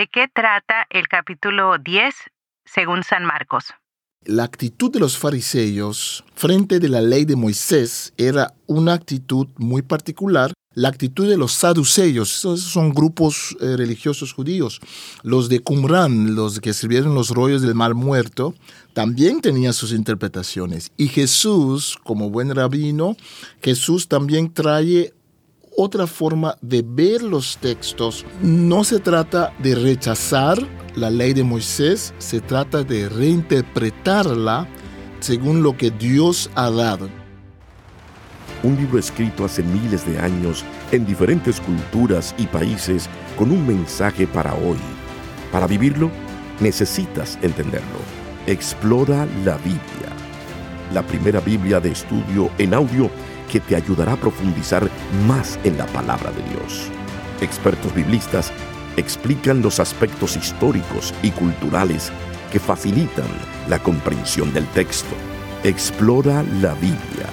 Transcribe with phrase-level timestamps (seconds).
[0.00, 2.14] ¿De qué trata el capítulo 10
[2.64, 3.66] según San Marcos?
[4.24, 9.82] La actitud de los fariseos frente de la ley de Moisés era una actitud muy
[9.82, 10.54] particular.
[10.72, 14.80] La actitud de los saduceos, esos son grupos eh, religiosos judíos.
[15.22, 18.54] Los de Qumran, los que sirvieron los rollos del mar muerto,
[18.94, 20.92] también tenían sus interpretaciones.
[20.96, 23.18] Y Jesús, como buen rabino,
[23.60, 25.12] Jesús también trae
[25.80, 28.26] otra forma de ver los textos.
[28.42, 30.58] No se trata de rechazar
[30.94, 34.68] la ley de Moisés, se trata de reinterpretarla
[35.20, 37.08] según lo que Dios ha dado.
[38.62, 44.26] Un libro escrito hace miles de años en diferentes culturas y países con un mensaje
[44.26, 44.76] para hoy.
[45.50, 46.10] Para vivirlo,
[46.60, 48.00] necesitas entenderlo.
[48.46, 50.10] Explora la Biblia.
[50.92, 53.10] La primera Biblia de estudio en audio
[53.50, 54.88] que te ayudará a profundizar
[55.26, 56.88] más en la palabra de Dios.
[57.40, 58.52] Expertos biblistas
[58.96, 62.12] explican los aspectos históricos y culturales
[62.52, 63.26] que facilitan
[63.68, 65.14] la comprensión del texto.
[65.64, 67.26] Explora la Biblia.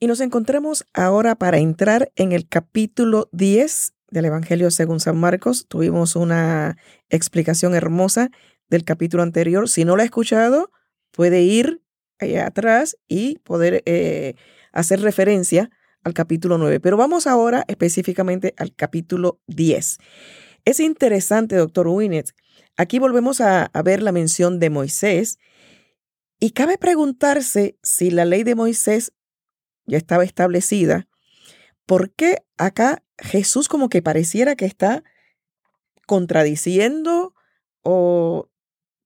[0.00, 5.66] Y nos encontramos ahora para entrar en el capítulo 10 del Evangelio según San Marcos.
[5.68, 6.76] Tuvimos una
[7.08, 8.30] explicación hermosa
[8.68, 9.68] del capítulo anterior.
[9.68, 10.70] Si no lo ha escuchado,
[11.10, 11.82] puede ir
[12.18, 14.34] allá atrás y poder eh,
[14.72, 15.70] hacer referencia
[16.04, 16.80] al capítulo 9.
[16.80, 19.98] Pero vamos ahora específicamente al capítulo 10.
[20.64, 22.34] Es interesante, doctor Winnet.
[22.76, 25.38] Aquí volvemos a, a ver la mención de Moisés
[26.40, 29.12] y cabe preguntarse si la ley de Moisés
[29.86, 31.08] ya estaba establecida,
[31.86, 35.02] ¿por qué acá Jesús como que pareciera que está
[36.06, 37.34] contradiciendo
[37.82, 38.48] o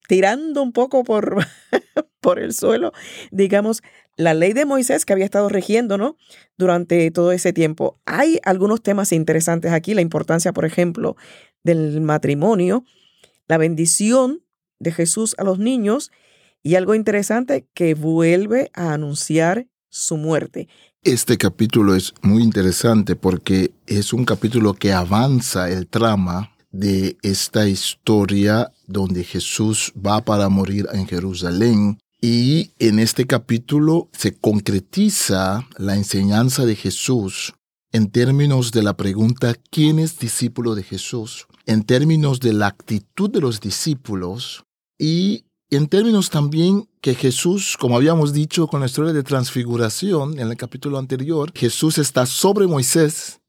[0.09, 1.47] tirando un poco por,
[2.23, 2.93] por el suelo,
[3.31, 3.83] digamos,
[4.17, 6.17] la ley de Moisés que había estado regiendo, ¿no?
[6.57, 7.99] Durante todo ese tiempo.
[8.07, 11.17] Hay algunos temas interesantes aquí, la importancia, por ejemplo,
[11.65, 12.85] del matrimonio,
[13.49, 14.43] la bendición
[14.79, 16.11] de Jesús a los niños
[16.63, 20.69] y algo interesante que vuelve a anunciar su muerte.
[21.03, 27.69] Este capítulo es muy interesante porque es un capítulo que avanza el trama de esta
[27.69, 35.97] historia donde Jesús va para morir en Jerusalén y en este capítulo se concretiza la
[35.97, 37.53] enseñanza de Jesús
[37.91, 41.49] en términos de la pregunta ¿quién es discípulo de Jesús?
[41.67, 44.65] En términos de la actitud de los discípulos
[44.99, 50.49] y en términos también que Jesús, como habíamos dicho con la historia de transfiguración en
[50.49, 53.41] el capítulo anterior, Jesús está sobre Moisés,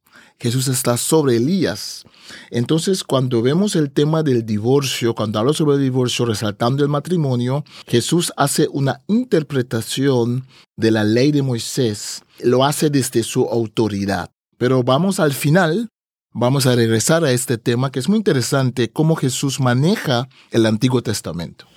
[0.43, 2.03] Jesús está sobre Elías.
[2.51, 7.63] Entonces, cuando vemos el tema del divorcio, cuando habla sobre el divorcio resaltando el matrimonio,
[7.87, 10.45] Jesús hace una interpretación
[10.75, 14.31] de la ley de Moisés, lo hace desde su autoridad.
[14.57, 15.87] Pero vamos al final,
[16.33, 21.01] vamos a regresar a este tema que es muy interesante, cómo Jesús maneja el Antiguo
[21.01, 21.67] Testamento.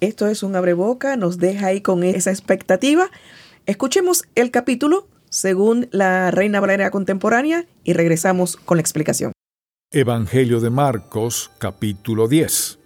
[0.00, 3.10] Esto es un abreboca, nos deja ahí con esa expectativa.
[3.66, 9.32] Escuchemos el capítulo según la Reina Valera contemporánea y regresamos con la explicación.
[9.90, 12.78] Evangelio de Marcos capítulo 10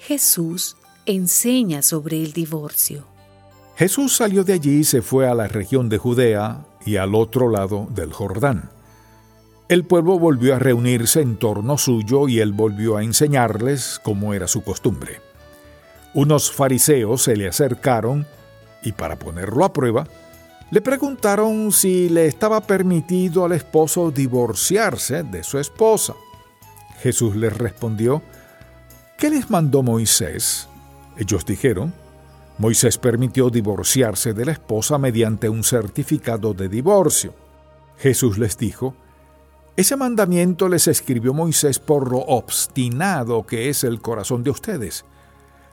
[0.00, 0.76] Jesús
[1.06, 3.06] enseña sobre el divorcio.
[3.76, 7.48] Jesús salió de allí y se fue a la región de Judea y al otro
[7.48, 8.70] lado del Jordán.
[9.68, 14.48] El pueblo volvió a reunirse en torno suyo y él volvió a enseñarles como era
[14.48, 15.20] su costumbre.
[16.12, 18.26] Unos fariseos se le acercaron
[18.82, 20.08] y para ponerlo a prueba,
[20.70, 26.14] le preguntaron si le estaba permitido al esposo divorciarse de su esposa.
[27.00, 28.22] Jesús les respondió,
[29.16, 30.68] ¿qué les mandó Moisés?
[31.16, 31.94] Ellos dijeron,
[32.58, 37.32] Moisés permitió divorciarse de la esposa mediante un certificado de divorcio.
[37.98, 38.94] Jesús les dijo,
[39.76, 45.04] ese mandamiento les escribió Moisés por lo obstinado que es el corazón de ustedes.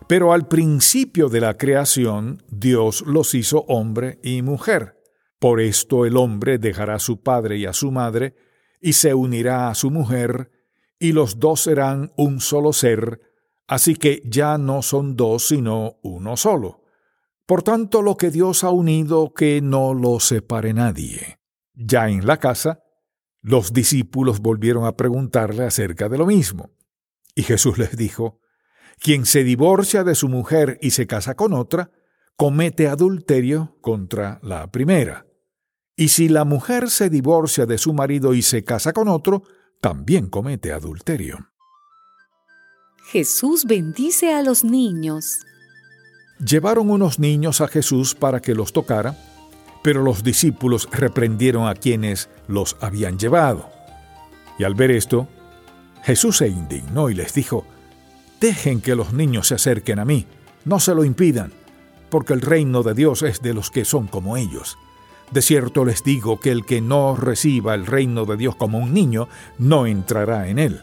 [0.08, 5.02] Pero al principio de la creación, Dios los hizo hombre y mujer.
[5.40, 8.36] Por esto el hombre dejará a su padre y a su madre,
[8.80, 10.52] y se unirá a su mujer,
[11.00, 13.20] y los dos serán un solo ser,
[13.68, 16.84] así que ya no son dos, sino uno solo.
[17.48, 21.40] Por tanto, lo que Dios ha unido, que no lo separe nadie.
[21.74, 22.84] Ya en la casa,
[23.42, 26.72] los discípulos volvieron a preguntarle acerca de lo mismo.
[27.36, 28.40] Y Jesús les dijo,
[29.00, 31.92] quien se divorcia de su mujer y se casa con otra,
[32.36, 35.26] comete adulterio contra la primera.
[35.96, 39.44] Y si la mujer se divorcia de su marido y se casa con otro,
[39.80, 41.50] también comete adulterio.
[43.12, 45.38] Jesús bendice a los niños.
[46.40, 49.16] Llevaron unos niños a Jesús para que los tocara,
[49.84, 53.70] pero los discípulos reprendieron a quienes los habían llevado.
[54.58, 55.28] Y al ver esto,
[56.04, 57.66] Jesús se indignó y les dijo,
[58.40, 60.26] Dejen que los niños se acerquen a mí,
[60.66, 61.52] no se lo impidan,
[62.10, 64.78] porque el reino de Dios es de los que son como ellos.
[65.32, 68.94] De cierto les digo que el que no reciba el reino de Dios como un
[68.94, 69.28] niño,
[69.58, 70.82] no entrará en él.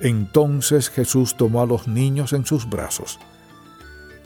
[0.00, 3.18] Entonces Jesús tomó a los niños en sus brazos,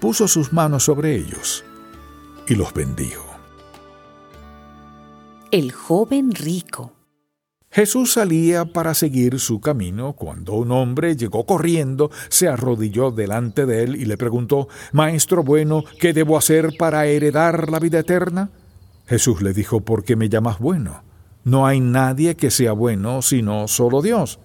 [0.01, 1.65] puso sus manos sobre ellos
[2.47, 3.27] y los bendijo.
[5.51, 6.93] El joven rico.
[7.73, 13.83] Jesús salía para seguir su camino cuando un hombre llegó corriendo, se arrodilló delante de
[13.83, 18.51] él y le preguntó, Maestro bueno, ¿qué debo hacer para heredar la vida eterna?
[19.07, 21.03] Jesús le dijo, ¿por qué me llamas bueno?
[21.45, 24.39] No hay nadie que sea bueno sino solo Dios.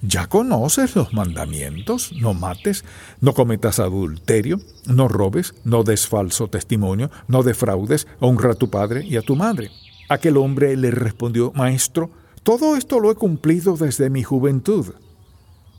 [0.00, 2.86] Ya conoces los mandamientos, no mates,
[3.20, 9.04] no cometas adulterio, no robes, no des falso testimonio, no defraudes, honra a tu padre
[9.04, 9.70] y a tu madre.
[10.08, 12.10] Aquel hombre le respondió, Maestro,
[12.42, 14.94] todo esto lo he cumplido desde mi juventud.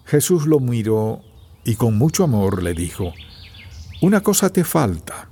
[0.06, 1.22] Jesús lo miró
[1.66, 3.14] y con mucho amor le dijo,
[4.02, 5.30] Una cosa te falta.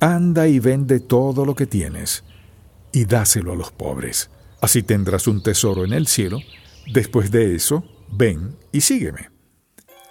[0.00, 2.24] Anda y vende todo lo que tienes
[2.92, 4.30] y dáselo a los pobres.
[4.60, 6.38] Así tendrás un tesoro en el cielo.
[6.92, 9.30] Después de eso, ven y sígueme.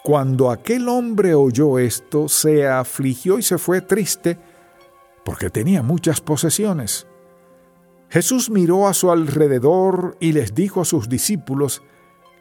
[0.04, 4.38] Cuando aquel hombre oyó esto, se afligió y se fue triste,
[5.24, 7.08] porque tenía muchas posesiones.
[8.14, 11.82] Jesús miró a su alrededor y les dijo a sus discípulos,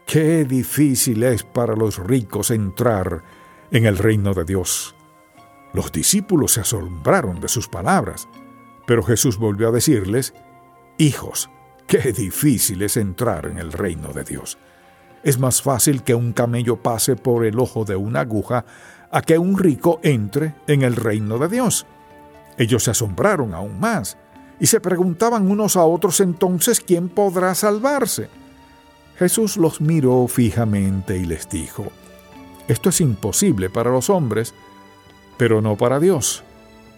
[0.05, 3.23] Qué difícil es para los ricos entrar
[3.71, 4.95] en el reino de Dios.
[5.73, 8.29] Los discípulos se asombraron de sus palabras,
[8.87, 10.35] pero Jesús volvió a decirles,
[10.99, 11.49] Hijos,
[11.87, 14.59] qué difícil es entrar en el reino de Dios.
[15.23, 18.67] Es más fácil que un camello pase por el ojo de una aguja
[19.11, 21.87] a que un rico entre en el reino de Dios.
[22.59, 24.19] Ellos se asombraron aún más
[24.63, 28.29] y se preguntaban unos a otros entonces quién podrá salvarse.
[29.19, 31.89] Jesús los miró fijamente y les dijo,
[32.69, 34.55] Esto es imposible para los hombres,
[35.37, 36.45] pero no para Dios,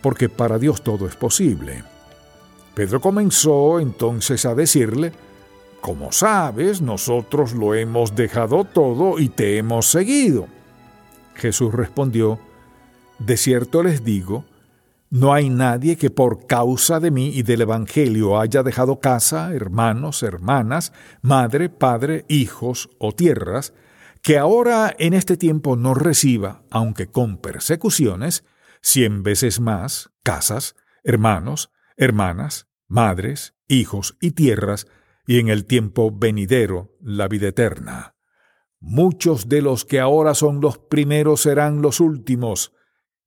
[0.02, 1.84] porque para Dios todo es posible.
[2.74, 5.14] Pedro comenzó entonces a decirle,
[5.80, 10.48] Como sabes, nosotros lo hemos dejado todo y te hemos seguido.
[11.34, 12.38] Jesús respondió,
[13.18, 14.44] De cierto les digo,
[15.14, 20.24] no hay nadie que por causa de mí y del Evangelio haya dejado casa, hermanos,
[20.24, 23.74] hermanas, madre, padre, hijos o tierras,
[24.22, 28.44] que ahora en este tiempo no reciba, aunque con persecuciones,
[28.82, 30.74] cien veces más, casas,
[31.04, 34.88] hermanos, hermanas, madres, hijos y tierras,
[35.28, 38.16] y en el tiempo venidero la vida eterna.
[38.80, 42.73] Muchos de los que ahora son los primeros serán los últimos,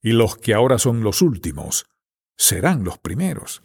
[0.08, 1.86] y los que ahora son los últimos
[2.38, 3.62] serán los primeros.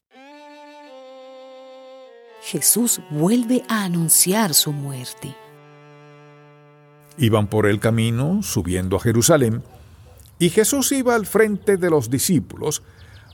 [2.42, 5.36] Jesús vuelve a anunciar su muerte.
[7.16, 9.62] Iban por el camino subiendo a Jerusalén,
[10.40, 12.82] y Jesús iba al frente de los discípulos,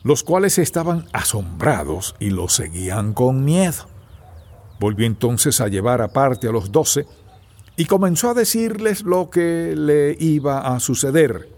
[0.02, 3.88] los cuales estaban asombrados y lo seguían con miedo.
[4.81, 7.06] Volvió entonces a llevar aparte a los doce
[7.75, 11.57] y comenzó a decirles lo que le iba a suceder.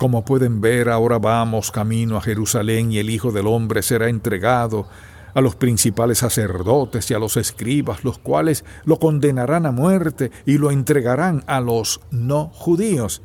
[0.00, 4.88] Como pueden ver, ahora vamos camino a Jerusalén y el Hijo del Hombre será entregado
[5.34, 10.56] a los principales sacerdotes y a los escribas, los cuales lo condenarán a muerte y
[10.56, 13.20] lo entregarán a los no judíos,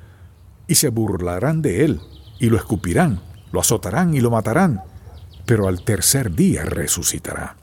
[0.68, 2.02] y se burlarán de él,
[2.42, 3.22] y lo escupirán,
[3.54, 4.82] lo azotarán y lo matarán,
[5.46, 7.56] pero al tercer día resucitará.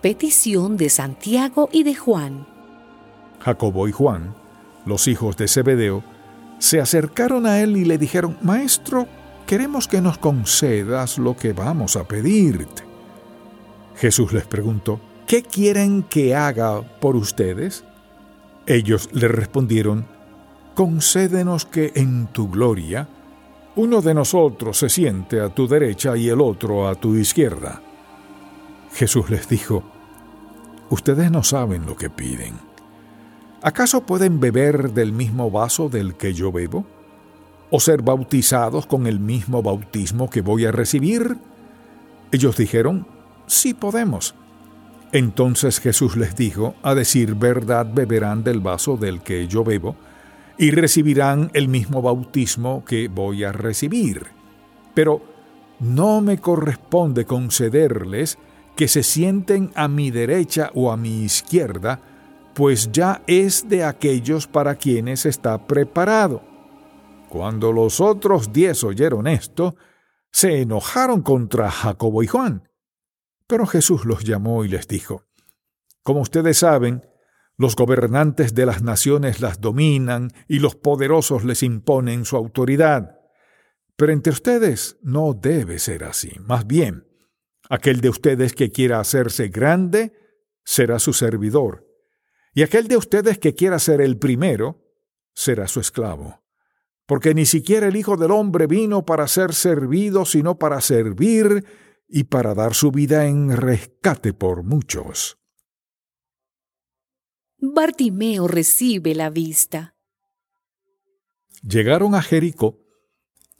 [0.00, 2.46] Petición de Santiago y de Juan.
[3.40, 4.36] Jacobo y Juan,
[4.86, 6.04] los hijos de Zebedeo,
[6.58, 9.06] se acercaron a él y le dijeron, Maestro,
[9.46, 12.82] queremos que nos concedas lo que vamos a pedirte.
[13.96, 17.84] Jesús les preguntó, ¿qué quieren que haga por ustedes?
[18.66, 20.06] Ellos le respondieron,
[20.74, 23.08] concédenos que en tu gloria
[23.76, 27.80] uno de nosotros se siente a tu derecha y el otro a tu izquierda.
[28.92, 29.84] Jesús les dijo,
[30.90, 32.54] ustedes no saben lo que piden.
[33.62, 36.86] ¿Acaso pueden beber del mismo vaso del que yo bebo?
[37.70, 41.36] ¿O ser bautizados con el mismo bautismo que voy a recibir?
[42.30, 43.06] Ellos dijeron,
[43.46, 44.34] sí podemos.
[45.12, 49.96] Entonces Jesús les dijo, a decir verdad beberán del vaso del que yo bebo,
[50.56, 54.26] y recibirán el mismo bautismo que voy a recibir.
[54.94, 55.22] Pero
[55.80, 58.38] no me corresponde concederles
[58.76, 62.00] que se sienten a mi derecha o a mi izquierda,
[62.58, 66.42] pues ya es de aquellos para quienes está preparado.
[67.28, 69.76] Cuando los otros diez oyeron esto,
[70.32, 72.68] se enojaron contra Jacobo y Juan.
[73.46, 75.22] Pero Jesús los llamó y les dijo,
[76.02, 77.08] Como ustedes saben,
[77.56, 83.20] Los gobernantes de las naciones las dominan y los poderosos les imponen su autoridad.
[83.94, 86.32] Pero entre ustedes no debe ser así.
[86.40, 87.06] Más bien,
[87.70, 90.12] aquel de ustedes que quiera hacerse grande
[90.64, 91.87] será su servidor,
[92.58, 94.84] y aquel de ustedes que quiera ser el primero
[95.32, 96.42] será su esclavo.
[97.06, 101.64] Porque ni siquiera el Hijo del Hombre vino para ser servido, sino para servir
[102.08, 105.38] y para dar su vida en rescate por muchos.
[107.58, 109.94] Bartimeo recibe la vista.
[111.62, 112.80] Llegaron a Jericó,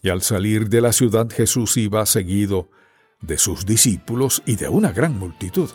[0.02, 2.68] y al salir de la ciudad Jesús iba seguido
[3.20, 5.70] de sus discípulos y de una gran multitud.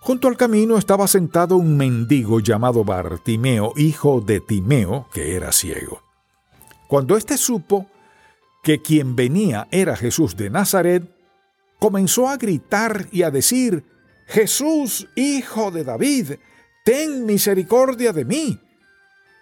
[0.00, 6.02] Junto al camino estaba sentado un mendigo llamado Bartimeo, hijo de Timeo, que era ciego.
[6.86, 7.86] Cuando éste supo
[8.62, 11.02] que quien venía era Jesús de Nazaret,
[11.78, 13.84] comenzó a gritar y a decir,
[14.26, 16.32] Jesús, hijo de David,
[16.84, 18.60] ten misericordia de mí.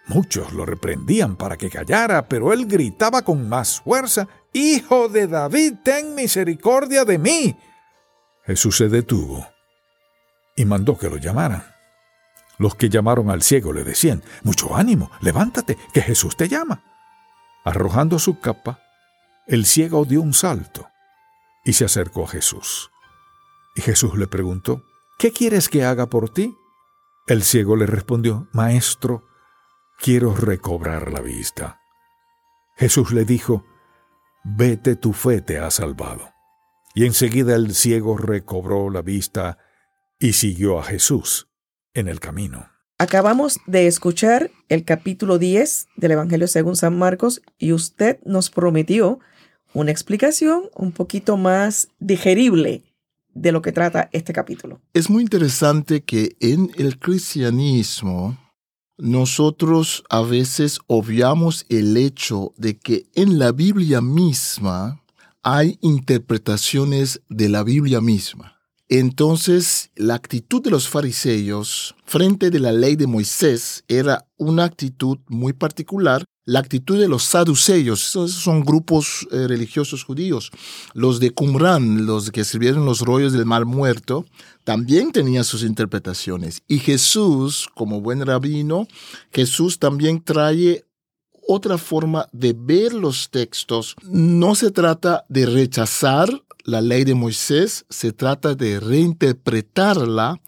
[0.07, 5.75] Muchos lo reprendían para que callara, pero él gritaba con más fuerza, Hijo de David,
[5.83, 7.55] ten misericordia de mí.
[8.43, 9.45] Jesús se detuvo
[10.57, 11.63] y mandó que lo llamaran.
[12.57, 16.83] Los que llamaron al ciego le decían, Mucho ánimo, levántate, que Jesús te llama.
[17.63, 18.79] Arrojando su capa,
[19.45, 20.89] el ciego dio un salto
[21.63, 22.89] y se acercó a Jesús.
[23.75, 24.83] Y Jesús le preguntó,
[25.19, 26.55] ¿Qué quieres que haga por ti?
[27.27, 29.27] El ciego le respondió, Maestro,
[29.99, 31.81] quiero recobrar la vista.
[32.75, 33.63] Jesús le dijo,
[34.43, 36.31] Vete, tu fe te ha salvado.
[36.95, 39.59] Y enseguida el ciego recobró la vista
[40.19, 41.47] y siguió a Jesús
[41.93, 42.69] en el camino.
[42.99, 49.19] Acabamos de escuchar el capítulo 10 del Evangelio según San Marcos y usted nos prometió
[49.73, 52.83] una explicación un poquito más digerible
[53.35, 54.81] de lo que trata este capítulo.
[54.93, 58.37] Es muy interesante que en el cristianismo
[58.97, 65.03] nosotros a veces obviamos el hecho de que en la Biblia misma
[65.43, 68.56] hay interpretaciones de la Biblia misma.
[68.89, 75.17] Entonces, la actitud de los fariseos frente de la ley de Moisés era una actitud
[75.27, 80.49] muy particular la actitud de los saduceos, esos son grupos eh, religiosos judíos,
[80.93, 84.25] los de Qumran, los que escribieron los rollos del mal muerto,
[84.63, 86.61] también tenían sus interpretaciones.
[86.65, 88.87] Y Jesús, como buen rabino,
[89.33, 90.85] Jesús también trae
[91.49, 93.97] otra forma de ver los textos.
[94.03, 96.29] No se trata de rechazar
[96.67, 100.39] la ley de Moisés, se trata de reinterpretarla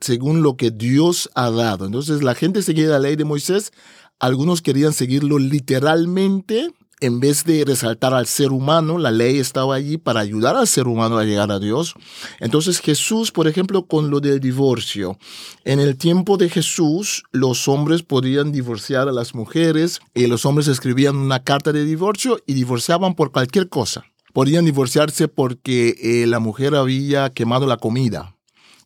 [0.00, 1.86] según lo que Dios ha dado.
[1.86, 3.72] Entonces la gente seguía la ley de Moisés
[4.18, 6.70] algunos querían seguirlo literalmente.
[7.00, 10.88] En vez de resaltar al ser humano, la ley estaba allí para ayudar al ser
[10.88, 11.92] humano a llegar a Dios.
[12.40, 15.18] Entonces Jesús, por ejemplo, con lo del divorcio.
[15.66, 20.68] En el tiempo de Jesús, los hombres podían divorciar a las mujeres y los hombres
[20.68, 24.06] escribían una carta de divorcio y divorciaban por cualquier cosa.
[24.36, 28.36] Podían divorciarse porque eh, la mujer había quemado la comida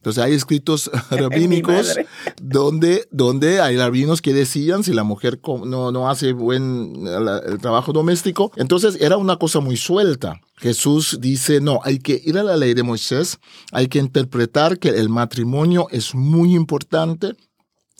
[0.00, 1.94] entonces hay escritos rabínicos
[2.40, 7.92] donde, donde hay rabinos que decían si la mujer no, no hace buen el trabajo
[7.92, 8.50] doméstico.
[8.56, 10.40] Entonces era una cosa muy suelta.
[10.56, 13.40] Jesús dice, no, hay que ir a la ley de Moisés,
[13.72, 17.34] hay que interpretar que el matrimonio es muy importante.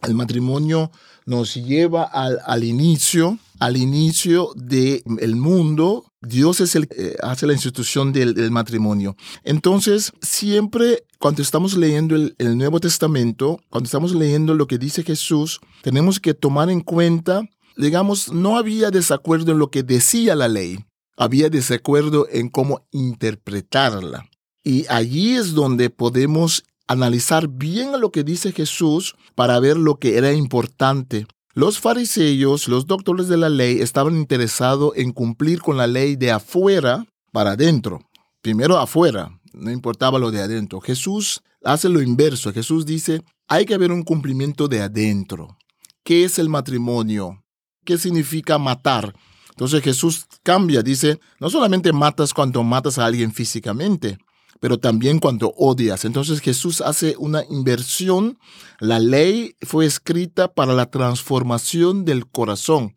[0.01, 0.91] El matrimonio
[1.27, 6.10] nos lleva al, al inicio, al inicio del el mundo.
[6.23, 9.17] Dios es el que hace la institución del, matrimonio.
[9.43, 15.03] Entonces, siempre cuando estamos leyendo el, el Nuevo Testamento, cuando estamos leyendo lo que dice
[15.03, 17.43] Jesús, tenemos que tomar en cuenta,
[17.77, 20.85] digamos, no había desacuerdo en lo que decía la ley,
[21.17, 24.29] había desacuerdo en cómo interpretarla.
[24.63, 30.19] Y allí es donde podemos analizar bien lo que dice Jesús para ver lo que
[30.19, 31.27] era importante.
[31.53, 36.31] Los fariseos, los doctores de la ley, estaban interesados en cumplir con la ley de
[36.31, 38.01] afuera para adentro.
[38.41, 40.81] Primero afuera, no importaba lo de adentro.
[40.81, 42.53] Jesús hace lo inverso.
[42.53, 45.59] Jesús dice, hay que haber un cumplimiento de adentro.
[46.05, 47.43] ¿Qué es el matrimonio?
[47.85, 49.15] ¿Qué significa matar?
[49.51, 54.19] Entonces Jesús cambia, dice, no solamente matas cuando matas a alguien físicamente,
[54.61, 56.05] pero también cuando odias.
[56.05, 58.39] Entonces Jesús hace una inversión.
[58.79, 62.95] La ley fue escrita para la transformación del corazón.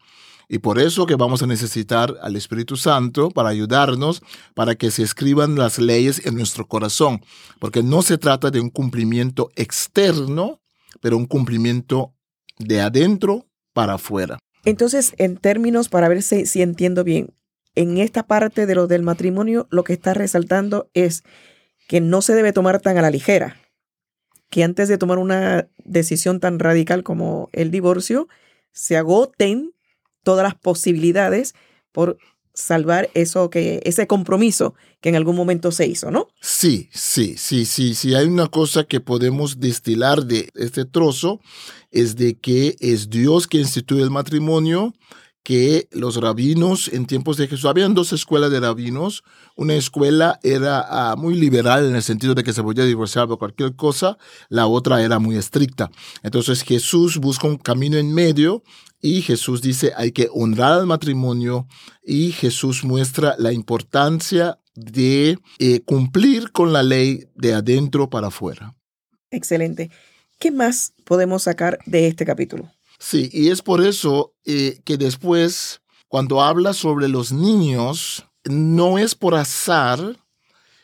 [0.49, 4.21] Y por eso que vamos a necesitar al Espíritu Santo para ayudarnos,
[4.53, 7.21] para que se escriban las leyes en nuestro corazón.
[7.59, 10.59] Porque no se trata de un cumplimiento externo,
[11.01, 12.13] pero un cumplimiento
[12.59, 14.37] de adentro para afuera.
[14.65, 17.33] Entonces, en términos, para ver si, si entiendo bien,
[17.75, 21.23] en esta parte de lo del matrimonio, lo que está resaltando es
[21.87, 23.57] que no se debe tomar tan a la ligera
[24.53, 28.27] que antes de tomar una decisión tan radical como el divorcio,
[28.71, 29.73] se agoten
[30.21, 31.55] todas las posibilidades
[31.91, 32.19] por
[32.53, 36.27] salvar eso que ese compromiso que en algún momento se hizo, ¿no?
[36.39, 38.13] Sí, sí, sí, sí, sí.
[38.13, 41.41] Hay una cosa que podemos destilar de este trozo
[41.89, 44.93] es de que es Dios que instituye el matrimonio
[45.43, 49.23] que los rabinos en tiempos de Jesús, habían dos escuelas de rabinos,
[49.55, 53.37] una escuela era ah, muy liberal en el sentido de que se podía divorciar por
[53.37, 55.91] cualquier cosa, la otra era muy estricta.
[56.23, 58.63] Entonces Jesús busca un camino en medio
[59.01, 61.67] y Jesús dice hay que honrar al matrimonio
[62.01, 68.75] y Jesús muestra la importancia de eh, cumplir con la ley de adentro para afuera.
[69.29, 69.91] Excelente.
[70.39, 72.71] ¿Qué más podemos sacar de este capítulo?
[73.05, 79.13] Sí, y es por eso eh, que después, cuando habla sobre los niños, no es
[79.13, 80.17] por azar,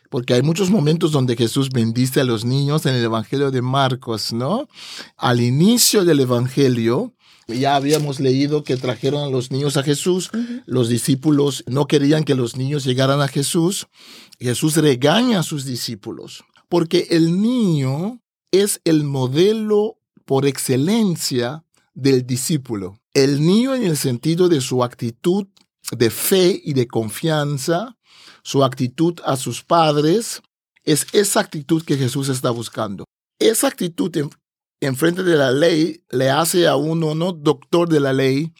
[0.09, 4.33] porque hay muchos momentos donde Jesús bendice a los niños en el Evangelio de Marcos,
[4.33, 4.67] ¿no?
[5.15, 7.13] Al inicio del Evangelio,
[7.47, 10.29] ya habíamos leído que trajeron a los niños a Jesús,
[10.65, 13.87] los discípulos no querían que los niños llegaran a Jesús,
[14.39, 18.19] Jesús regaña a sus discípulos, porque el niño
[18.51, 21.63] es el modelo por excelencia
[22.01, 22.99] del discípulo.
[23.13, 25.47] El niño en el sentido de su actitud
[25.91, 27.97] de fe y de confianza,
[28.43, 30.41] su actitud a sus padres,
[30.83, 33.05] es esa actitud que Jesús está buscando.
[33.39, 34.15] Esa actitud
[34.81, 38.53] en, frente de la ley le hace a uno no doctor de la ley,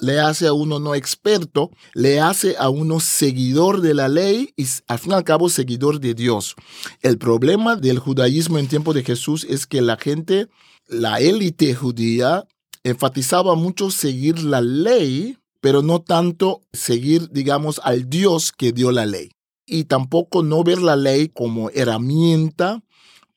[0.00, 4.66] le hace a uno no experto, le hace a uno seguidor de la ley y
[4.88, 6.54] al fin y al cabo seguidor de Dios.
[7.00, 10.48] El problema del judaísmo en tiempo de Jesús es que la gente,
[10.88, 12.46] la élite judía,
[12.84, 19.06] enfatizaba mucho seguir la ley, pero no tanto seguir, digamos, al Dios que dio la
[19.06, 19.30] ley.
[19.66, 22.82] Y tampoco no ver la ley como herramienta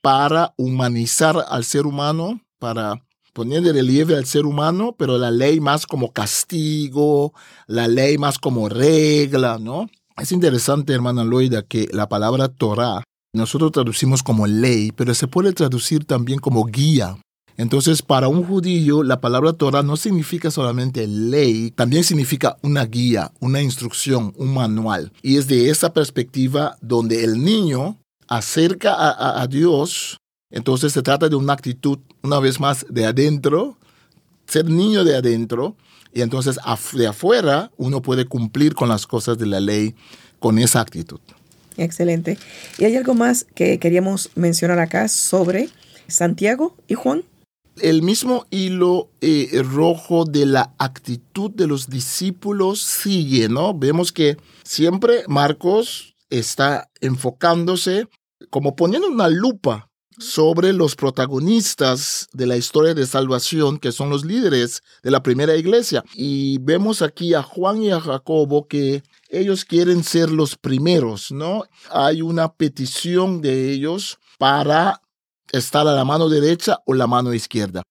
[0.02, 3.02] para humanizar al ser humano, para
[3.34, 7.34] poner de relieve al ser humano, pero la ley más como castigo,
[7.66, 9.90] la ley más como regla, ¿no?
[10.18, 15.54] Es interesante, hermana Loida, que la palabra Torah nosotros traducimos como ley, pero se puede
[15.54, 17.18] traducir también como guía.
[17.58, 23.32] Entonces, para un judío, la palabra Torah no significa solamente ley, también significa una guía,
[23.40, 25.12] una instrucción, un manual.
[25.24, 30.20] Y es de esa perspectiva donde el niño acerca a, Dios.
[30.52, 33.78] Entonces se trata de una actitud, una vez más, de adentro,
[34.46, 35.76] ser niño de adentro.
[36.14, 36.60] Y entonces
[36.94, 39.96] de afuera uno puede cumplir con las cosas de la ley
[40.40, 41.20] con esa actitud.
[41.78, 42.38] Excelente.
[42.78, 45.70] ¿Y hay algo más que queríamos mencionar acá sobre
[46.08, 47.24] Santiago y Juan?
[47.82, 53.74] El mismo hilo eh, rojo de la actitud de los discípulos sigue, ¿no?
[53.74, 58.08] Vemos que siempre Marcos está enfocándose
[58.50, 64.26] como poniendo una lupa sobre los protagonistas de la historia de salvación, que son los
[64.26, 66.04] líderes de la primera iglesia.
[66.16, 71.66] Y vemos aquí a Juan y a Jacobo que ellos quieren ser los primeros, ¿no?
[71.92, 75.02] Hay una petición de ellos para
[75.52, 77.84] estar a la mano derecha o la mano izquierda.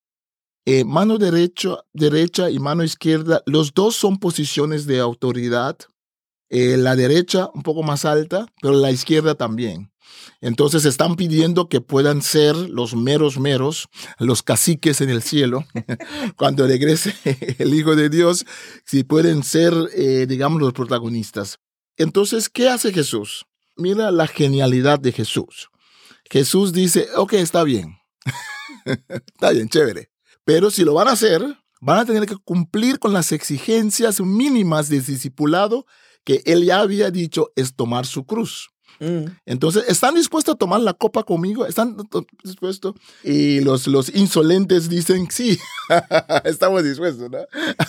[0.65, 5.79] Eh, mano derecho, derecha y mano izquierda, los dos son posiciones de autoridad.
[6.49, 9.93] Eh, la derecha un poco más alta, pero la izquierda también.
[10.41, 13.89] Entonces están pidiendo que puedan ser los meros meros,
[14.19, 15.65] los caciques en el cielo,
[16.37, 17.15] cuando regrese
[17.59, 18.45] el Hijo de Dios,
[18.85, 21.59] si pueden ser, eh, digamos, los protagonistas.
[21.97, 23.47] Entonces, ¿qué hace Jesús?
[23.77, 25.69] Mira la genialidad de Jesús.
[26.31, 27.99] Jesús dice, ok, está bien.
[28.85, 30.11] está bien, chévere.
[30.45, 31.43] Pero si lo van a hacer,
[31.81, 35.87] van a tener que cumplir con las exigencias mínimas de discipulado
[36.25, 38.71] que él ya había dicho es tomar su cruz.
[38.99, 39.27] Mm.
[39.45, 41.67] Entonces, ¿están dispuestos a tomar la copa conmigo?
[41.67, 41.97] ¿Están
[42.43, 42.95] dispuestos?
[43.23, 45.59] Y los, los insolentes dicen, sí,
[46.45, 47.31] estamos dispuestos.
[47.31, 47.39] ¿no?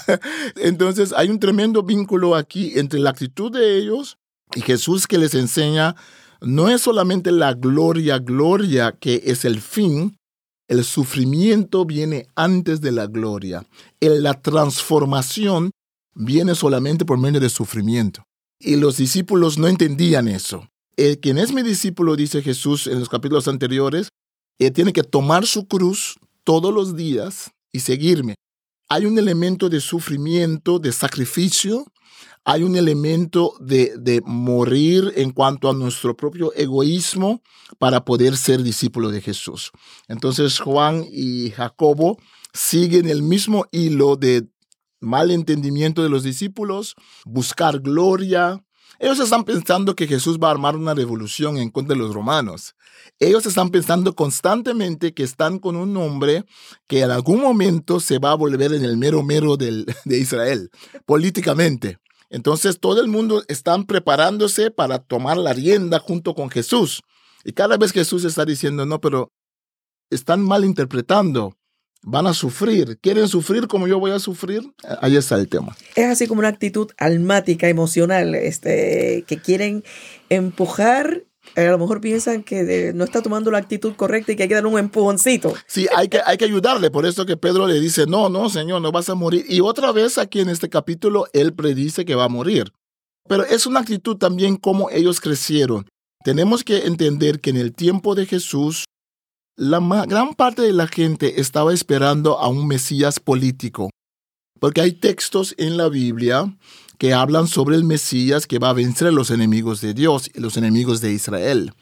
[0.58, 4.17] Entonces, hay un tremendo vínculo aquí entre la actitud de ellos
[4.56, 5.95] y Jesús que les enseña
[6.41, 10.17] no es solamente la gloria, gloria que es el fin,
[10.67, 13.65] el sufrimiento viene antes de la gloria.
[14.02, 15.71] La transformación
[16.13, 18.23] viene solamente por medio del sufrimiento.
[18.60, 20.67] Y los discípulos no entendían eso.
[20.95, 24.10] El quien es mi discípulo, dice Jesús en los capítulos anteriores,
[24.60, 28.36] eh, tiene que tomar su cruz todos los días y seguirme.
[28.89, 31.86] Hay un elemento de sufrimiento, de sacrificio,
[32.49, 37.41] hay un elemento de, morir en cuanto a nuestro propio egoísmo
[37.77, 39.73] para poder ser discípulo de Jesús.
[40.07, 42.17] Entonces Juan y Jacobo
[42.53, 44.47] siguen el mismo hilo de
[45.01, 48.63] mal entendimiento de los discípulos, buscar gloria,
[48.99, 52.75] Ellos están pensando que Jesús va a armar una revolución en contra de los romanos.
[53.19, 56.45] Ellos están pensando constantemente que están con un hombre
[56.88, 60.71] que en algún momento se va a volver en el mero mero del, de Israel,
[61.05, 61.99] políticamente.
[62.30, 67.02] Entonces todo el mundo están preparándose para tomar la rienda junto con Jesús.
[67.44, 69.32] Y cada vez Jesús está diciendo, no, pero
[70.10, 71.58] están mal interpretando
[72.10, 72.98] van a sufrir.
[73.02, 74.62] ¿Quieren sufrir como yo voy a sufrir?
[75.02, 75.76] Ahí está el tema.
[75.96, 79.84] Es así como una actitud almática, emocional, este, que quieren
[80.30, 81.24] empujar.
[81.58, 84.56] A lo mejor piensan que no está tomando la actitud correcta y que hay que
[84.56, 85.56] dar un empujoncito.
[85.65, 86.91] Sí, hay que, hay que ayudarle.
[86.91, 89.43] Por eso que Pedro le dice, no, no, Señor, no vas a morir.
[89.50, 92.72] Y otra vez aquí en este capítulo, él predice que va a morir.
[93.28, 95.88] Pero es una actitud también como ellos crecieron.
[96.24, 98.86] Tenemos que entender que en el tiempo de Jesús,
[99.56, 103.89] la gran parte de la gente estaba esperando a un Mesías político,
[104.60, 106.56] porque hay textos en la Biblia
[106.97, 110.39] que hablan sobre el Mesías que va a vencer a los enemigos de Dios y
[110.39, 111.73] los enemigos de Israel.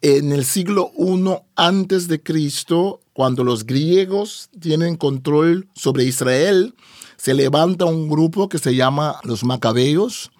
[0.00, 6.74] En el siglo I antes de Cristo, cuando los griegos tienen control sobre Israel,
[7.16, 10.30] se levanta un grupo que se llama los macabeos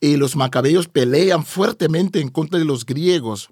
[0.00, 3.50] y los macabeos pelean fuertemente en contra de los griegos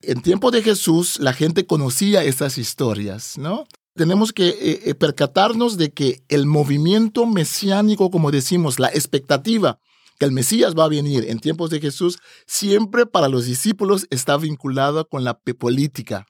[0.00, 3.66] en tiempo de Jesús la gente conocía esas historias, ¿no?
[3.98, 9.80] Tenemos que eh, eh, percatarnos de que el movimiento mesiánico, como decimos, la expectativa
[10.20, 14.36] que el Mesías va a venir en tiempos de Jesús, siempre para los discípulos está
[14.36, 16.28] vinculado con la política.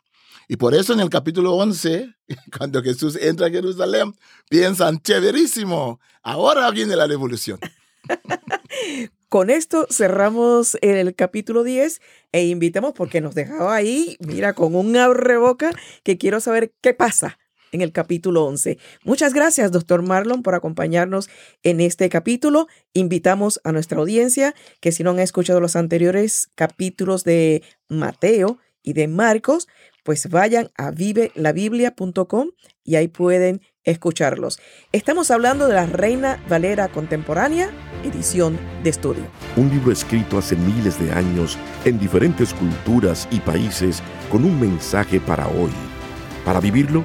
[0.49, 2.09] Y por eso en el capítulo 11,
[2.59, 4.15] cuando Jesús entra a Jerusalén,
[4.49, 7.61] piensan, chéverísimo, ahora viene la revolución.
[9.29, 12.01] Con esto cerramos el capítulo 10
[12.33, 14.95] e invitamos porque nos dejaba ahí, mira, con un
[15.39, 15.71] boca
[16.03, 17.39] que quiero saber qué pasa
[17.73, 18.79] en el capítulo 11.
[19.05, 21.29] Muchas gracias, doctor Marlon, por acompañarnos
[21.63, 22.69] en este capítulo.
[22.93, 28.93] Invitamos a nuestra audiencia que si no han escuchado los anteriores capítulos de Mateo y
[28.95, 29.69] de Marcos,
[30.03, 32.49] pues vayan a vivelabiblia.com
[32.83, 34.61] y ahí pueden escucharlos.
[34.93, 37.71] Estamos hablando de la Reina Valera Contemporánea,
[38.05, 39.25] edición de estudio.
[39.57, 45.21] Un libro escrito hace miles de años en diferentes culturas y países con un mensaje
[45.21, 45.71] para hoy.
[46.45, 47.05] Para vivirlo,